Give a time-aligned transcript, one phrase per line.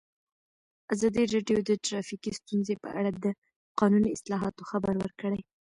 [0.93, 3.25] ازادي راډیو د ټرافیکي ستونزې په اړه د
[3.79, 5.41] قانوني اصلاحاتو خبر ورکړی.